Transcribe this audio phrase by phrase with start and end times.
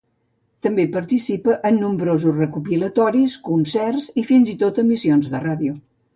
[0.67, 5.79] També participa en nombrosos recopilatoris, concerts i fins i tot emissions de ràdio.